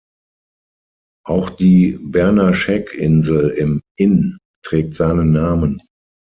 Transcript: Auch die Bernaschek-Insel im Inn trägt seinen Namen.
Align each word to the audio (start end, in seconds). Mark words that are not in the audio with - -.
Auch 1.27 1.51
die 1.51 1.99
Bernaschek-Insel 2.01 3.51
im 3.51 3.83
Inn 3.97 4.39
trägt 4.65 4.95
seinen 4.95 5.31
Namen. 5.31 5.79